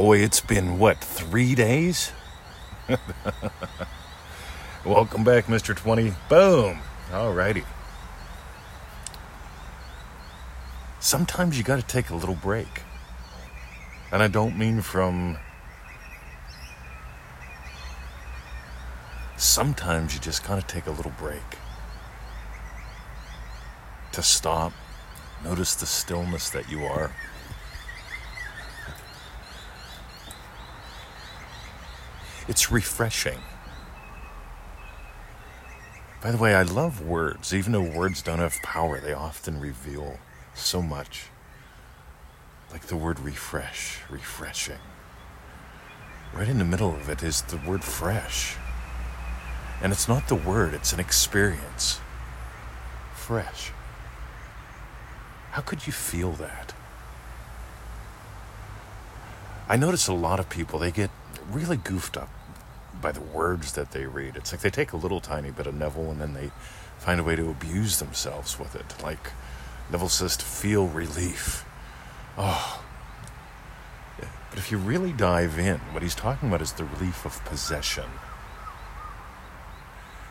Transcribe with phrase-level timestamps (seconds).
[0.00, 2.12] Boy, it's been what, three days?
[4.86, 5.76] Welcome back, Mr.
[5.76, 6.14] 20.
[6.26, 6.78] Boom.
[7.10, 7.66] Alrighty.
[11.00, 12.80] Sometimes you gotta take a little break.
[14.10, 15.36] And I don't mean from.
[19.36, 21.58] Sometimes you just gotta take a little break.
[24.12, 24.72] To stop,
[25.44, 27.12] notice the stillness that you are.
[32.50, 33.38] It's refreshing.
[36.20, 37.54] By the way, I love words.
[37.54, 40.18] Even though words don't have power, they often reveal
[40.52, 41.26] so much.
[42.72, 44.80] Like the word refresh, refreshing.
[46.34, 48.56] Right in the middle of it is the word fresh.
[49.80, 52.00] And it's not the word, it's an experience.
[53.14, 53.70] Fresh.
[55.52, 56.74] How could you feel that?
[59.68, 61.10] I notice a lot of people, they get
[61.52, 62.28] really goofed up
[63.00, 64.36] by the words that they read.
[64.36, 66.50] It's like they take a little tiny bit of Neville and then they
[66.98, 69.02] find a way to abuse themselves with it.
[69.02, 69.30] Like
[69.90, 71.64] Neville says to feel relief.
[72.36, 72.82] Oh.
[74.50, 78.06] But if you really dive in, what he's talking about is the relief of possession.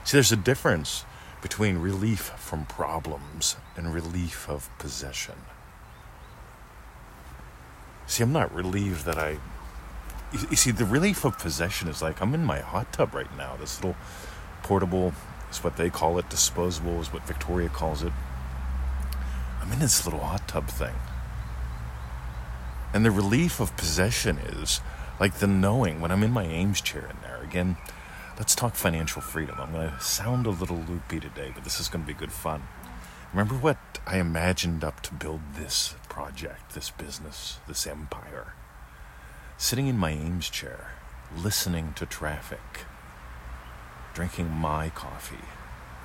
[0.03, 1.05] See, there's a difference
[1.41, 5.35] between relief from problems and relief of possession.
[8.07, 9.37] See, I'm not relieved that I.
[10.31, 13.55] You, see, the relief of possession is like I'm in my hot tub right now.
[13.57, 13.97] This little
[14.61, 15.13] portable
[15.49, 18.13] is what they call it, disposable is what Victoria calls it.
[19.61, 20.93] I'm in this little hot tub thing.
[22.93, 24.81] And the relief of possession is
[25.19, 27.41] like the knowing when I'm in my Eames chair in there.
[27.43, 27.77] Again,
[28.37, 29.55] let's talk financial freedom.
[29.59, 32.31] I'm going to sound a little loopy today, but this is going to be good
[32.31, 32.63] fun.
[33.33, 38.53] Remember what I imagined up to build this project, this business, this empire?
[39.59, 40.93] Sitting in my Eames chair,
[41.37, 42.85] listening to traffic,
[44.15, 45.45] drinking my coffee,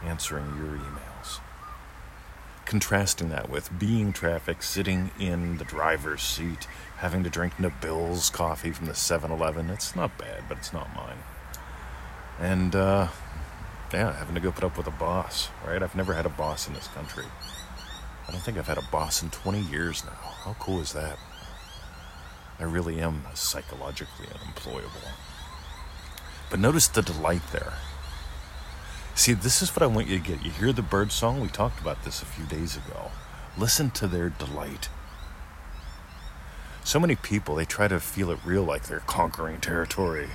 [0.04, 1.40] answering your emails
[2.64, 8.70] contrasting that with being traffic, sitting in the driver's seat, having to drink Nabil's coffee
[8.70, 9.70] from the 7 Eleven.
[9.70, 11.18] It's not bad, but it's not mine.
[12.40, 13.08] And, uh,
[13.92, 15.82] yeah, having to go put up with a boss, right?
[15.82, 17.26] I've never had a boss in this country.
[18.26, 20.30] I don't think I've had a boss in 20 years now.
[20.44, 21.18] How cool is that?
[22.58, 25.10] I really am psychologically unemployable.
[26.50, 27.74] But notice the delight there.
[29.16, 30.44] See, this is what I want you to get.
[30.44, 31.40] You hear the bird song?
[31.40, 33.10] We talked about this a few days ago.
[33.56, 34.88] Listen to their delight.
[36.84, 40.28] So many people, they try to feel it real like they're conquering territory.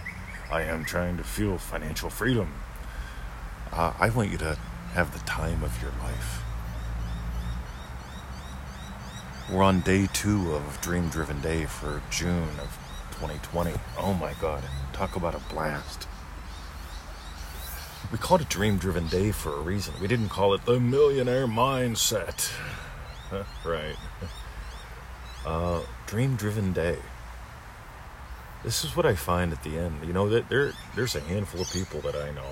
[0.51, 2.53] I am trying to feel financial freedom.
[3.71, 4.57] Uh, I want you to
[4.93, 6.41] have the time of your life.
[9.51, 12.77] We're on day two of Dream Driven Day for June of
[13.13, 13.73] 2020.
[13.97, 16.07] Oh my God, talk about a blast.
[18.11, 19.95] We called it Dream Driven Day for a reason.
[19.99, 22.51] We didn't call it the Millionaire Mindset.
[23.65, 23.95] right.
[25.45, 26.97] Uh, Dream Driven Day.
[28.61, 29.95] This is what I find at the end.
[30.05, 32.51] You know, that there there's a handful of people that I know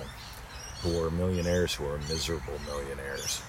[0.80, 3.42] who are millionaires who are miserable millionaires.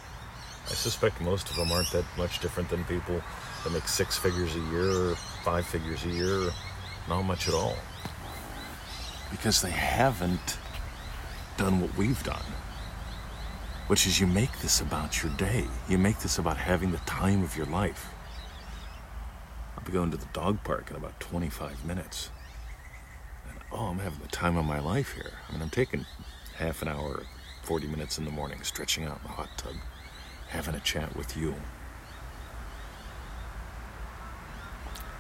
[0.68, 3.22] I suspect most of them aren't that much different than people
[3.64, 6.50] that make six figures a year, five figures a year,
[7.08, 7.76] not much at all.
[9.32, 10.58] Because they haven't
[11.58, 12.46] done what we've done,
[13.88, 15.68] which is you make this about your day.
[15.88, 18.14] You make this about having the time of your life.
[19.78, 22.30] I'll be going to the dog park in about 25 minutes.
[23.50, 25.32] And oh, I'm having the time of my life here.
[25.48, 26.06] I mean, I'm taking
[26.56, 27.24] half an hour,
[27.64, 29.74] 40 minutes in the morning, stretching out in the hot tub,
[30.50, 31.56] having a chat with you.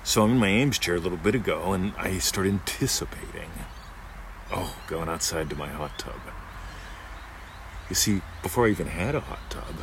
[0.03, 3.51] So I'm in my Eames chair a little bit ago, and I start anticipating
[4.51, 6.19] Oh, going outside to my hot tub.
[7.87, 9.75] You see, before I even had a hot tub,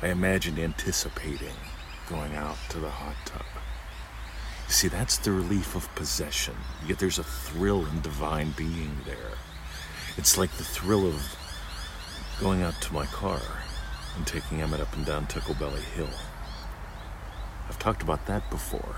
[0.00, 1.56] I imagined anticipating
[2.08, 3.44] going out to the hot tub.
[4.68, 6.54] You see, that's the relief of possession.
[6.86, 9.34] Yet there's a thrill in divine being there.
[10.16, 11.36] It's like the thrill of
[12.38, 13.40] going out to my car
[14.16, 16.08] and taking Emmett up and down Ticklebelly Hill.
[17.68, 18.96] I've talked about that before.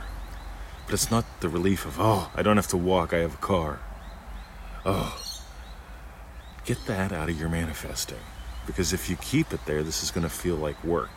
[0.87, 3.39] But it's not the relief of, oh, I don't have to walk, I have a
[3.39, 3.81] car.
[4.87, 5.21] Oh,
[6.65, 8.19] get that out of your manifesting.
[8.67, 11.11] Because if you keep it there, this is going to feel like work.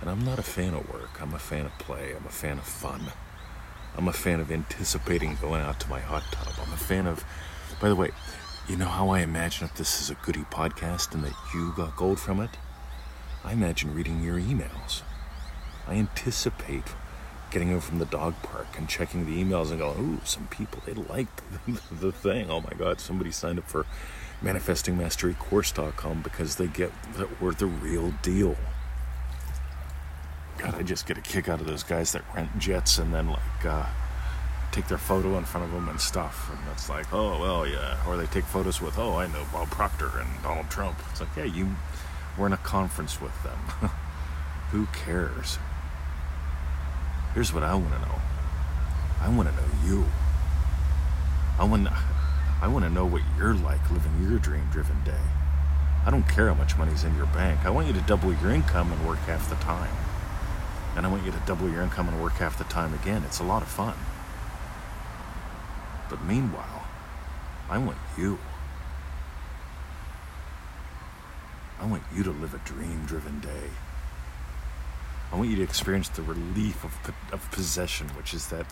[0.00, 1.20] And I'm not a fan of work.
[1.22, 2.14] I'm a fan of play.
[2.14, 3.02] I'm a fan of fun.
[3.96, 6.52] I'm a fan of anticipating going out to my hot tub.
[6.64, 7.24] I'm a fan of,
[7.80, 8.10] by the way,
[8.68, 11.96] you know how I imagine if this is a goody podcast and that you got
[11.96, 12.50] gold from it?
[13.46, 15.02] I imagine reading your emails.
[15.86, 16.82] I anticipate
[17.52, 20.82] getting home from the dog park and checking the emails and going, ooh, some people,
[20.84, 21.42] they liked
[22.00, 22.50] the thing.
[22.50, 23.86] Oh my God, somebody signed up for
[24.42, 28.56] manifestingmasterycourse.com because they get that we're the real deal.
[30.58, 33.28] God, I just get a kick out of those guys that rent jets and then
[33.28, 33.86] like uh,
[34.72, 36.50] take their photo in front of them and stuff.
[36.50, 37.96] And it's like, oh, well, yeah.
[38.08, 40.98] Or they take photos with, oh, I know Bob Proctor and Donald Trump.
[41.12, 41.68] It's like, yeah, you
[42.36, 43.58] were in a conference with them.
[44.70, 45.58] Who cares?
[47.34, 48.20] Here's what I want to know.
[49.20, 50.04] I want to know you.
[51.58, 51.88] I want
[52.60, 55.20] I want to know what you're like living your dream-driven day.
[56.06, 57.64] I don't care how much money's in your bank.
[57.64, 59.94] I want you to double your income and work half the time.
[60.96, 63.24] And I want you to double your income and work half the time again.
[63.24, 63.94] It's a lot of fun.
[66.08, 66.86] But meanwhile,
[67.68, 68.38] I want you.
[71.80, 73.70] I want you to live a dream-driven day.
[75.32, 76.98] I want you to experience the relief of,
[77.32, 78.66] of possession, which is that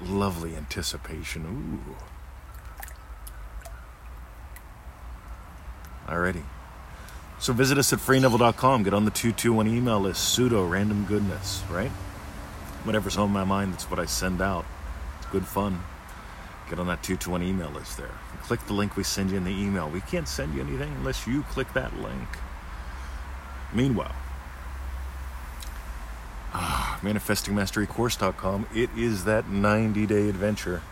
[0.00, 1.80] lovely anticipation.
[1.88, 1.96] Ooh.
[6.06, 6.42] Alrighty.
[7.38, 8.82] So visit us at freeneville.com.
[8.82, 11.90] Get on the 221 email list, pseudo random goodness, right?
[12.84, 14.64] Whatever's on my mind, that's what I send out.
[15.18, 15.82] It's good fun.
[16.68, 18.10] Get on that 221 email list there.
[18.42, 19.88] Click the link we send you in the email.
[19.88, 22.28] We can't send you anything unless you click that link.
[23.72, 24.14] Meanwhile,
[26.52, 30.82] ah, manifestingmasterycourse.com, it is that 90 day adventure.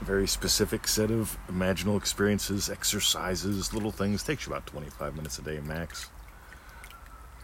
[0.00, 4.22] A very specific set of imaginal experiences, exercises, little things.
[4.22, 6.08] Takes you about 25 minutes a day max.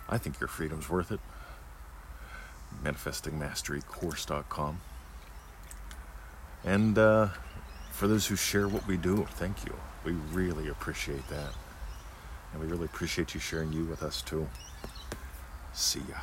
[0.08, 1.20] I think your freedom's worth it.
[2.84, 4.81] Manifestingmasterycourse.com.
[6.64, 7.28] And uh,
[7.92, 9.74] for those who share what we do, thank you.
[10.04, 11.52] We really appreciate that.
[12.52, 14.48] And we really appreciate you sharing you with us too.
[15.72, 16.16] See ya.